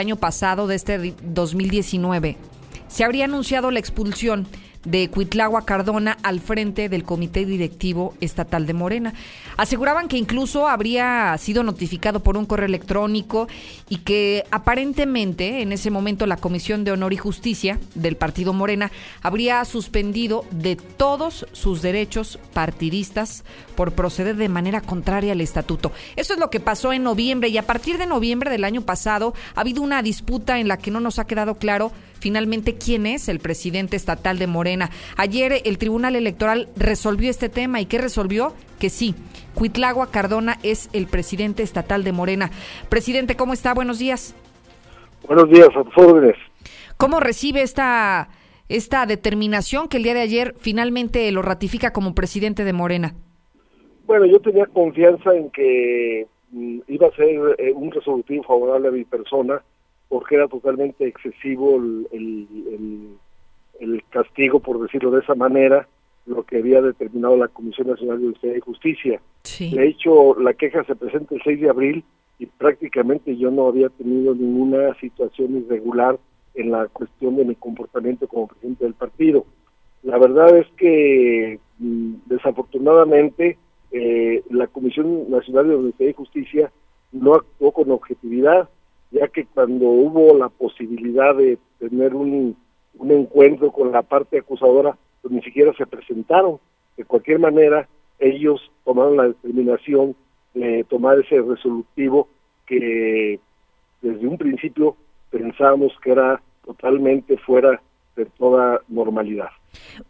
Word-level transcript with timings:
año 0.00 0.14
pasado, 0.14 0.68
de 0.68 0.76
este 0.76 1.12
2019, 1.24 2.36
se 2.86 3.02
habría 3.02 3.24
anunciado 3.24 3.72
la 3.72 3.80
expulsión 3.80 4.46
de 4.84 5.08
Cuitlagua 5.10 5.64
Cardona 5.64 6.16
al 6.22 6.40
frente 6.40 6.88
del 6.88 7.04
Comité 7.04 7.44
Directivo 7.44 8.14
Estatal 8.20 8.66
de 8.66 8.74
Morena. 8.74 9.14
Aseguraban 9.56 10.08
que 10.08 10.16
incluso 10.16 10.68
habría 10.68 11.36
sido 11.38 11.62
notificado 11.62 12.20
por 12.20 12.36
un 12.36 12.46
correo 12.46 12.66
electrónico 12.66 13.48
y 13.88 13.98
que 13.98 14.44
aparentemente 14.50 15.62
en 15.62 15.72
ese 15.72 15.90
momento 15.90 16.26
la 16.26 16.36
Comisión 16.36 16.84
de 16.84 16.92
Honor 16.92 17.12
y 17.12 17.16
Justicia 17.16 17.78
del 17.94 18.16
Partido 18.16 18.52
Morena 18.52 18.92
habría 19.22 19.64
suspendido 19.64 20.44
de 20.50 20.76
todos 20.76 21.46
sus 21.52 21.82
derechos 21.82 22.38
partidistas 22.52 23.44
por 23.76 23.92
proceder 23.92 24.36
de 24.36 24.48
manera 24.48 24.80
contraria 24.80 25.32
al 25.32 25.40
estatuto. 25.40 25.92
Eso 26.16 26.34
es 26.34 26.40
lo 26.40 26.50
que 26.50 26.60
pasó 26.60 26.92
en 26.92 27.02
noviembre 27.02 27.48
y 27.48 27.58
a 27.58 27.66
partir 27.66 27.98
de 27.98 28.06
noviembre 28.06 28.50
del 28.50 28.64
año 28.64 28.82
pasado 28.82 29.34
ha 29.54 29.60
habido 29.60 29.82
una 29.82 30.02
disputa 30.02 30.58
en 30.58 30.68
la 30.68 30.76
que 30.76 30.90
no 30.90 31.00
nos 31.00 31.18
ha 31.18 31.26
quedado 31.26 31.56
claro 31.56 31.92
finalmente 32.20 32.74
quién 32.74 33.06
es 33.06 33.28
el 33.28 33.38
presidente 33.38 33.96
estatal 33.96 34.38
de 34.38 34.46
Morena. 34.46 34.67
Ayer 35.16 35.62
el 35.64 35.78
Tribunal 35.78 36.16
Electoral 36.16 36.68
resolvió 36.76 37.30
este 37.30 37.48
tema 37.48 37.80
y 37.80 37.86
¿qué 37.86 37.98
resolvió? 37.98 38.52
Que 38.78 38.90
sí, 38.90 39.14
Cuitlagua 39.54 40.10
Cardona 40.10 40.58
es 40.62 40.90
el 40.92 41.06
presidente 41.06 41.62
estatal 41.62 42.04
de 42.04 42.12
Morena. 42.12 42.50
Presidente, 42.88 43.36
¿cómo 43.36 43.52
está? 43.52 43.74
Buenos 43.74 43.98
días. 43.98 44.34
Buenos 45.26 45.50
días, 45.50 45.68
a 45.74 45.82
tus 45.84 45.96
órdenes. 45.96 46.36
¿Cómo 46.96 47.20
recibe 47.20 47.62
esta, 47.62 48.28
esta 48.68 49.06
determinación 49.06 49.88
que 49.88 49.98
el 49.98 50.02
día 50.02 50.14
de 50.14 50.20
ayer 50.20 50.54
finalmente 50.58 51.30
lo 51.32 51.42
ratifica 51.42 51.92
como 51.92 52.14
presidente 52.14 52.64
de 52.64 52.72
Morena? 52.72 53.14
Bueno, 54.06 54.24
yo 54.26 54.40
tenía 54.40 54.66
confianza 54.66 55.34
en 55.34 55.50
que 55.50 56.26
mm, 56.50 56.78
iba 56.88 57.08
a 57.08 57.16
ser 57.16 57.56
eh, 57.58 57.72
un 57.74 57.90
resolutivo 57.90 58.42
favorable 58.42 58.88
a 58.88 58.92
mi 58.92 59.04
persona 59.04 59.62
porque 60.08 60.36
era 60.36 60.48
totalmente 60.48 61.06
excesivo 61.06 61.76
el, 61.76 62.08
el, 62.12 63.08
castigo, 64.22 64.60
por 64.60 64.80
decirlo 64.80 65.10
de 65.10 65.20
esa 65.20 65.34
manera, 65.34 65.88
lo 66.26 66.42
que 66.42 66.58
había 66.58 66.82
determinado 66.82 67.36
la 67.36 67.48
Comisión 67.48 67.88
Nacional 67.88 68.20
de 68.20 68.28
Justicia 68.28 68.56
y 68.56 68.60
Justicia. 68.60 69.20
De 69.76 69.88
hecho, 69.88 70.38
la 70.40 70.52
queja 70.54 70.84
se 70.84 70.96
presenta 70.96 71.34
el 71.34 71.42
6 71.42 71.60
de 71.60 71.70
abril 71.70 72.04
y 72.38 72.46
prácticamente 72.46 73.36
yo 73.36 73.50
no 73.50 73.68
había 73.68 73.88
tenido 73.88 74.34
ninguna 74.34 74.94
situación 75.00 75.56
irregular 75.56 76.18
en 76.54 76.70
la 76.70 76.86
cuestión 76.88 77.36
de 77.36 77.44
mi 77.44 77.54
comportamiento 77.54 78.28
como 78.28 78.48
presidente 78.48 78.84
del 78.84 78.94
partido. 78.94 79.46
La 80.02 80.18
verdad 80.18 80.56
es 80.56 80.66
que 80.76 81.58
mm, 81.78 82.14
desafortunadamente 82.26 83.58
eh, 83.90 84.42
la 84.50 84.66
Comisión 84.66 85.30
Nacional 85.30 85.68
de 85.68 85.76
Justicia 85.76 86.10
y 86.10 86.12
Justicia 86.12 86.72
no 87.12 87.34
actuó 87.34 87.72
con 87.72 87.90
objetividad 87.90 88.68
ya 89.10 89.28
que 89.28 89.46
cuando 89.46 89.86
hubo 89.86 90.36
la 90.36 90.48
posibilidad 90.48 91.34
de 91.34 91.58
tener 91.78 92.14
un, 92.14 92.56
un 92.98 93.10
encuentro 93.12 93.70
con 93.70 93.92
la 93.92 94.02
parte 94.02 94.38
acusadora, 94.38 94.96
pues 95.22 95.32
ni 95.32 95.42
siquiera 95.42 95.72
se 95.74 95.86
presentaron. 95.86 96.58
De 96.96 97.04
cualquier 97.04 97.38
manera, 97.38 97.88
ellos 98.18 98.60
tomaron 98.84 99.16
la 99.16 99.28
determinación 99.28 100.16
de 100.54 100.84
tomar 100.84 101.18
ese 101.20 101.40
resolutivo 101.40 102.28
que 102.66 103.38
desde 104.02 104.26
un 104.26 104.36
principio 104.36 104.96
pensábamos 105.30 105.92
que 106.02 106.12
era 106.12 106.40
totalmente 106.64 107.36
fuera 107.38 107.80
de 108.16 108.26
toda 108.26 108.80
normalidad. 108.88 109.48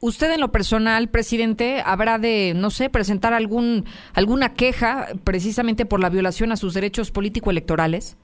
Usted 0.00 0.32
en 0.32 0.40
lo 0.40 0.48
personal, 0.48 1.08
presidente, 1.08 1.82
habrá 1.84 2.18
de, 2.18 2.54
no 2.56 2.70
sé, 2.70 2.88
presentar 2.88 3.34
algún 3.34 3.84
alguna 4.14 4.54
queja 4.54 5.08
precisamente 5.24 5.84
por 5.86 6.00
la 6.00 6.08
violación 6.08 6.52
a 6.52 6.56
sus 6.56 6.74
derechos 6.74 7.10
político-electorales. 7.10 8.16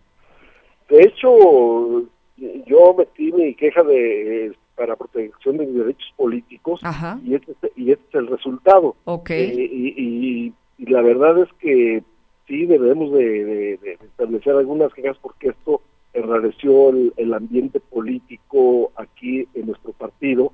De 0.89 1.03
hecho, 1.03 2.05
yo 2.37 2.95
metí 2.95 3.33
mi 3.33 3.55
queja 3.55 3.83
de 3.83 4.55
para 4.77 4.95
protección 4.95 5.57
de 5.57 5.67
mis 5.67 5.77
derechos 5.77 6.13
políticos 6.17 6.81
y 7.25 7.35
este, 7.35 7.55
y 7.77 7.93
este 7.93 8.05
es 8.09 8.15
el 8.15 8.27
resultado. 8.29 8.95
Okay. 9.05 9.51
Eh, 9.51 9.71
y, 9.97 10.53
la 10.79 11.01
verdad 11.01 11.39
es 11.39 11.49
que 11.59 12.03
sí 12.47 12.67
debemos 12.67 13.11
de, 13.13 13.79
establecer 14.05 14.55
algunas 14.55 14.93
quejas 14.93 15.17
porque 15.23 15.49
esto 15.49 15.81
enrareció 16.13 16.91
el, 16.91 17.35
ambiente 17.35 17.81
político 17.81 18.93
aquí 18.97 19.49
en 19.55 19.67
nuestro 19.67 19.93
partido. 19.93 20.53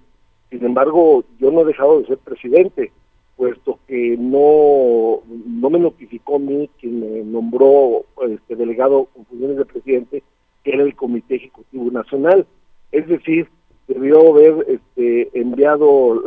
Sin 0.51 0.65
embargo, 0.65 1.25
yo 1.41 1.51
no 1.51 1.63
he 1.63 1.65
dejado 1.65 2.01
de 2.01 2.07
ser 2.07 2.19
presidente, 2.19 2.93
puesto 3.37 3.81
que 3.89 4.17
no, 4.17 5.21
no 5.27 5.71
me 5.71 5.81
notificó 5.81 6.37
a 6.37 6.39
mí 6.39 6.71
quien 6.79 7.01
me 7.01 7.25
nombró 7.25 8.05
este 8.29 8.55
delegado 8.55 9.07
con 9.07 9.27
funciones 9.27 9.57
de 9.57 9.65
presidente, 9.65 10.23
que 10.63 10.73
era 10.73 10.83
el 10.83 10.95
Comité 10.95 11.37
Ejecutivo 11.37 11.91
Nacional. 11.91 12.47
Es 12.91 13.07
decir, 13.09 13.49
debió 13.89 14.31
haber 14.31 14.67
este, 14.69 15.31
enviado 15.39 16.23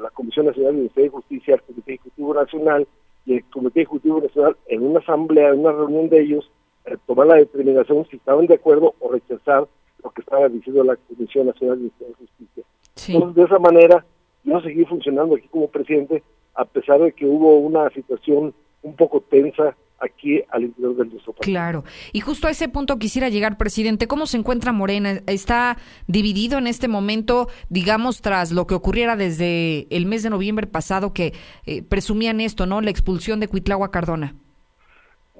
la 0.00 0.10
Comisión 0.10 0.46
Nacional 0.46 0.90
de 0.94 1.08
Justicia 1.08 1.54
al 1.54 1.62
Comité 1.62 1.94
Ejecutivo 1.94 2.34
Nacional 2.34 2.86
y 3.24 3.34
el 3.34 3.44
Comité 3.44 3.82
Ejecutivo 3.82 4.20
Nacional 4.20 4.56
en 4.66 4.82
una 4.82 5.00
asamblea, 5.00 5.50
en 5.50 5.60
una 5.60 5.72
reunión 5.72 6.08
de 6.08 6.20
ellos, 6.20 6.50
eh, 6.86 6.96
tomar 7.06 7.26
la 7.26 7.36
determinación 7.36 8.06
si 8.10 8.16
estaban 8.16 8.46
de 8.46 8.54
acuerdo 8.54 8.94
o 9.00 9.10
rechazar 9.10 9.66
lo 10.02 10.10
que 10.10 10.20
estaba 10.20 10.48
diciendo 10.48 10.84
la 10.84 10.96
Comisión 10.96 11.46
Nacional 11.46 11.82
de 11.82 11.90
Justicia. 12.18 12.64
Entonces, 13.08 13.34
de 13.34 13.42
esa 13.42 13.58
manera, 13.58 14.04
yo 14.44 14.60
seguí 14.60 14.84
funcionando 14.84 15.34
aquí 15.34 15.48
como 15.48 15.68
presidente, 15.68 16.22
a 16.54 16.64
pesar 16.64 17.00
de 17.00 17.12
que 17.12 17.26
hubo 17.26 17.58
una 17.58 17.90
situación 17.90 18.54
un 18.82 18.94
poco 18.94 19.20
tensa 19.20 19.76
aquí 20.00 20.42
al 20.50 20.64
interior 20.64 20.96
del 20.96 21.10
nuestro 21.10 21.32
Claro. 21.34 21.84
Y 22.12 22.20
justo 22.20 22.46
a 22.46 22.50
ese 22.50 22.68
punto 22.68 22.98
quisiera 22.98 23.28
llegar, 23.28 23.56
presidente. 23.56 24.06
¿Cómo 24.06 24.26
se 24.26 24.36
encuentra 24.36 24.72
Morena? 24.72 25.20
¿Está 25.26 25.76
dividido 26.06 26.58
en 26.58 26.66
este 26.66 26.88
momento, 26.88 27.48
digamos, 27.68 28.20
tras 28.20 28.52
lo 28.52 28.66
que 28.66 28.74
ocurriera 28.74 29.16
desde 29.16 29.86
el 29.90 30.06
mes 30.06 30.22
de 30.22 30.30
noviembre 30.30 30.66
pasado, 30.66 31.12
que 31.12 31.32
eh, 31.66 31.82
presumían 31.82 32.40
esto, 32.40 32.66
¿no? 32.66 32.80
La 32.80 32.90
expulsión 32.90 33.40
de 33.40 33.48
Cuitlagua 33.48 33.90
Cardona. 33.90 34.34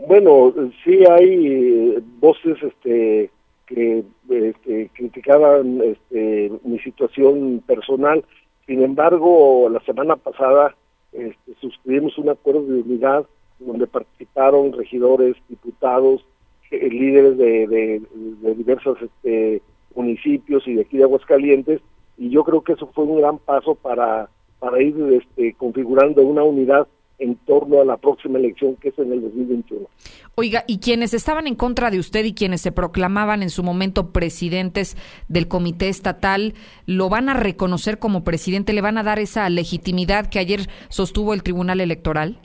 Bueno, 0.06 0.52
sí 0.84 0.98
hay 1.10 1.46
eh, 1.46 2.02
voces 2.20 2.58
este, 2.62 3.30
que 3.66 4.04
este, 4.28 4.90
criticaban 4.94 5.80
este, 5.82 6.52
mi 6.64 6.78
situación 6.80 7.62
personal. 7.66 8.24
Sin 8.66 8.82
embargo, 8.82 9.68
la 9.70 9.80
semana 9.80 10.16
pasada 10.16 10.74
este, 11.12 11.54
suscribimos 11.60 12.18
un 12.18 12.28
acuerdo 12.28 12.64
de 12.64 12.80
unidad 12.80 13.26
donde 13.58 13.86
participaron 13.86 14.72
regidores, 14.72 15.36
diputados, 15.48 16.24
eh, 16.70 16.88
líderes 16.88 17.38
de, 17.38 17.66
de, 17.66 18.54
diversos 18.54 18.98
este, 19.00 19.62
municipios 19.94 20.66
y 20.66 20.74
de 20.74 20.82
aquí 20.82 20.98
de 20.98 21.04
Aguascalientes, 21.04 21.80
y 22.18 22.30
yo 22.30 22.44
creo 22.44 22.62
que 22.62 22.72
eso 22.72 22.90
fue 22.94 23.04
un 23.04 23.18
gran 23.20 23.38
paso 23.38 23.74
para, 23.74 24.28
para 24.58 24.82
ir 24.82 24.96
este, 25.12 25.54
configurando 25.54 26.22
una 26.22 26.42
unidad 26.42 26.86
en 27.18 27.36
torno 27.36 27.80
a 27.80 27.84
la 27.84 27.96
próxima 27.96 28.38
elección 28.38 28.76
que 28.76 28.88
es 28.88 28.98
en 28.98 29.12
el 29.12 29.22
2021. 29.22 29.86
Oiga, 30.34 30.64
y 30.66 30.80
quienes 30.80 31.14
estaban 31.14 31.46
en 31.46 31.54
contra 31.54 31.90
de 31.90 31.98
usted 31.98 32.24
y 32.24 32.34
quienes 32.34 32.60
se 32.60 32.72
proclamaban 32.72 33.42
en 33.42 33.48
su 33.48 33.62
momento 33.62 34.12
presidentes 34.12 34.96
del 35.28 35.48
comité 35.48 35.88
estatal, 35.88 36.54
¿lo 36.84 37.08
van 37.08 37.30
a 37.30 37.34
reconocer 37.34 37.98
como 37.98 38.22
presidente? 38.22 38.74
¿Le 38.74 38.82
van 38.82 38.98
a 38.98 39.02
dar 39.02 39.18
esa 39.18 39.48
legitimidad 39.48 40.26
que 40.26 40.38
ayer 40.38 40.68
sostuvo 40.88 41.32
el 41.32 41.42
Tribunal 41.42 41.80
Electoral? 41.80 42.38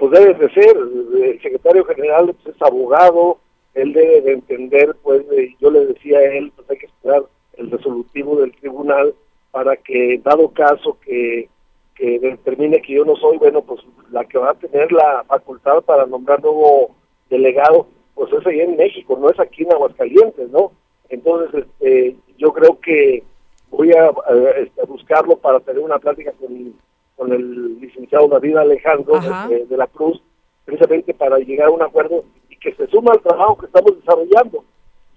Pues 0.00 0.12
debe 0.12 0.32
de 0.32 0.50
ser, 0.54 0.74
el 0.78 1.42
secretario 1.42 1.84
general 1.84 2.34
pues, 2.42 2.56
es 2.56 2.62
abogado, 2.62 3.36
él 3.74 3.92
debe 3.92 4.22
de 4.22 4.32
entender, 4.32 4.96
pues 5.02 5.26
yo 5.60 5.70
le 5.70 5.84
decía 5.84 6.20
a 6.20 6.24
él, 6.24 6.50
pues 6.56 6.70
hay 6.70 6.78
que 6.78 6.86
esperar 6.86 7.24
el 7.58 7.70
resolutivo 7.70 8.40
del 8.40 8.56
tribunal 8.56 9.14
para 9.50 9.76
que, 9.76 10.18
dado 10.24 10.52
caso 10.52 10.96
que, 11.04 11.50
que 11.94 12.18
determine 12.18 12.80
que 12.80 12.94
yo 12.94 13.04
no 13.04 13.14
soy, 13.16 13.36
bueno, 13.36 13.60
pues 13.60 13.82
la 14.10 14.24
que 14.24 14.38
va 14.38 14.52
a 14.52 14.54
tener 14.54 14.90
la 14.90 15.22
facultad 15.28 15.82
para 15.82 16.06
nombrar 16.06 16.42
nuevo 16.42 16.96
delegado, 17.28 17.86
pues 18.14 18.32
es 18.32 18.46
ahí 18.46 18.60
en 18.60 18.78
México, 18.78 19.18
no 19.20 19.28
es 19.28 19.38
aquí 19.38 19.64
en 19.64 19.72
Aguascalientes, 19.72 20.48
¿no? 20.48 20.72
Entonces, 21.10 21.62
este, 21.62 22.16
yo 22.38 22.54
creo 22.54 22.80
que 22.80 23.22
voy 23.68 23.92
a, 23.92 24.14
este, 24.56 24.82
buscarlo 24.86 25.36
para 25.36 25.60
tener 25.60 25.82
una 25.82 25.98
plática 25.98 26.32
con 26.40 26.72
con 27.20 27.34
el 27.34 27.76
licenciado 28.10 28.28
David 28.28 28.56
Alejandro 28.56 29.20
de, 29.20 29.76
la 29.76 29.86
Cruz, 29.86 30.20
precisamente 30.64 31.14
para 31.14 31.38
llegar 31.38 31.68
a 31.68 31.70
un 31.70 31.82
acuerdo 31.82 32.24
y 32.48 32.56
que 32.56 32.74
se 32.74 32.86
suma 32.88 33.12
al 33.12 33.20
trabajo 33.20 33.58
que 33.58 33.66
estamos 33.66 33.96
desarrollando. 33.96 34.64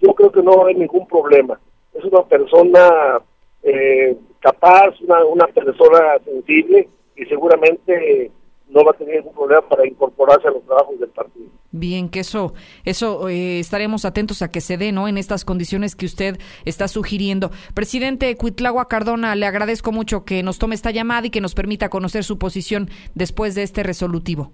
Yo 0.00 0.14
creo 0.14 0.30
que 0.30 0.42
no 0.42 0.66
hay 0.66 0.74
ningún 0.74 1.06
problema. 1.06 1.58
Es 1.92 2.04
una 2.04 2.22
persona 2.22 3.20
eh, 3.62 4.16
capaz, 4.40 5.00
una, 5.00 5.24
una 5.24 5.46
persona 5.46 6.18
sensible 6.24 6.88
y 7.16 7.24
seguramente 7.26 8.30
no 8.74 8.84
va 8.84 8.90
a 8.90 8.94
tener 8.94 9.16
ningún 9.16 9.34
problema 9.34 9.62
para 9.68 9.86
incorporarse 9.86 10.48
a 10.48 10.50
los 10.50 10.64
trabajos 10.64 10.98
del 10.98 11.08
partido. 11.10 11.46
Bien, 11.70 12.08
que 12.08 12.20
eso, 12.20 12.54
eso 12.84 13.28
eh, 13.28 13.60
estaremos 13.60 14.04
atentos 14.04 14.42
a 14.42 14.50
que 14.50 14.60
se 14.60 14.76
dé, 14.76 14.92
¿no? 14.92 15.08
En 15.08 15.16
estas 15.16 15.44
condiciones 15.44 15.96
que 15.96 16.06
usted 16.06 16.38
está 16.64 16.88
sugiriendo. 16.88 17.50
Presidente 17.74 18.36
Cuitlagua 18.36 18.88
Cardona, 18.88 19.34
le 19.36 19.46
agradezco 19.46 19.92
mucho 19.92 20.24
que 20.24 20.42
nos 20.42 20.58
tome 20.58 20.74
esta 20.74 20.90
llamada 20.90 21.26
y 21.26 21.30
que 21.30 21.40
nos 21.40 21.54
permita 21.54 21.88
conocer 21.88 22.24
su 22.24 22.38
posición 22.38 22.88
después 23.14 23.54
de 23.54 23.62
este 23.62 23.82
resolutivo. 23.82 24.52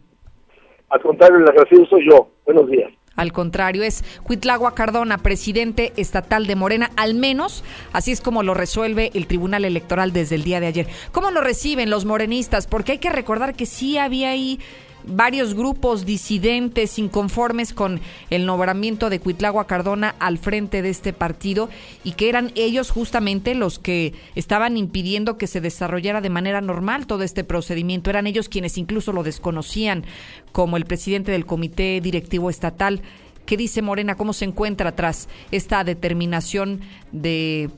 Al 0.90 1.00
contrario, 1.02 1.38
el 1.38 1.48
agradecido 1.48 1.86
soy 1.86 2.06
yo. 2.08 2.28
Buenos 2.44 2.68
días. 2.68 2.90
Al 3.16 3.32
contrario, 3.32 3.82
es 3.82 4.04
Cuitlagua 4.22 4.74
Cardona, 4.74 5.18
presidente 5.18 5.92
estatal 5.96 6.46
de 6.46 6.56
Morena, 6.56 6.90
al 6.96 7.14
menos 7.14 7.64
así 7.92 8.12
es 8.12 8.20
como 8.20 8.42
lo 8.42 8.54
resuelve 8.54 9.10
el 9.14 9.26
Tribunal 9.26 9.64
Electoral 9.64 10.12
desde 10.12 10.36
el 10.36 10.44
día 10.44 10.60
de 10.60 10.68
ayer. 10.68 10.88
¿Cómo 11.12 11.30
lo 11.30 11.40
reciben 11.40 11.90
los 11.90 12.04
morenistas? 12.04 12.66
Porque 12.66 12.92
hay 12.92 12.98
que 12.98 13.10
recordar 13.10 13.54
que 13.54 13.66
sí 13.66 13.98
había 13.98 14.30
ahí 14.30 14.60
varios 15.04 15.54
grupos 15.54 16.04
disidentes 16.04 16.98
inconformes 16.98 17.72
con 17.72 18.00
el 18.30 18.46
nombramiento 18.46 19.10
de 19.10 19.20
Cuitlagua 19.20 19.66
Cardona 19.66 20.14
al 20.18 20.38
frente 20.38 20.82
de 20.82 20.90
este 20.90 21.12
partido 21.12 21.68
y 22.04 22.12
que 22.12 22.28
eran 22.28 22.52
ellos 22.54 22.90
justamente 22.90 23.54
los 23.54 23.78
que 23.78 24.14
estaban 24.34 24.76
impidiendo 24.76 25.38
que 25.38 25.46
se 25.46 25.60
desarrollara 25.60 26.20
de 26.20 26.30
manera 26.30 26.60
normal 26.60 27.06
todo 27.06 27.22
este 27.22 27.44
procedimiento. 27.44 28.10
Eran 28.10 28.26
ellos 28.26 28.48
quienes 28.48 28.78
incluso 28.78 29.12
lo 29.12 29.22
desconocían, 29.22 30.04
como 30.52 30.76
el 30.76 30.84
presidente 30.84 31.32
del 31.32 31.46
Comité 31.46 32.00
Directivo 32.00 32.50
Estatal. 32.50 33.02
¿Qué 33.46 33.56
dice 33.56 33.82
Morena? 33.82 34.16
¿Cómo 34.16 34.32
se 34.32 34.44
encuentra 34.44 34.94
tras 34.94 35.28
esta 35.50 35.82
determinación 35.84 36.80
de 37.12 37.70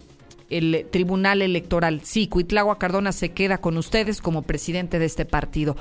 el 0.50 0.86
Tribunal 0.90 1.40
Electoral? 1.40 2.02
Sí, 2.04 2.28
Cuitlagua 2.28 2.78
Cardona 2.78 3.12
se 3.12 3.30
queda 3.30 3.58
con 3.58 3.78
ustedes 3.78 4.20
como 4.20 4.42
presidente 4.42 4.98
de 4.98 5.06
este 5.06 5.24
partido. 5.24 5.76